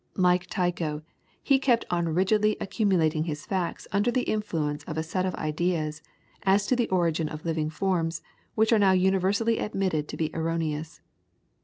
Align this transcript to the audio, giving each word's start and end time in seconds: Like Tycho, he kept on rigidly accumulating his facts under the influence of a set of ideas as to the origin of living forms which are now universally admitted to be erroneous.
Like 0.15 0.47
Tycho, 0.47 1.03
he 1.43 1.59
kept 1.59 1.85
on 1.91 2.09
rigidly 2.09 2.57
accumulating 2.59 3.25
his 3.25 3.45
facts 3.45 3.87
under 3.91 4.09
the 4.09 4.23
influence 4.23 4.83
of 4.85 4.97
a 4.97 5.03
set 5.03 5.27
of 5.27 5.35
ideas 5.35 6.01
as 6.41 6.65
to 6.65 6.75
the 6.75 6.89
origin 6.89 7.29
of 7.29 7.45
living 7.45 7.69
forms 7.69 8.23
which 8.55 8.73
are 8.73 8.79
now 8.79 8.93
universally 8.93 9.59
admitted 9.59 10.07
to 10.07 10.17
be 10.17 10.35
erroneous. 10.35 11.01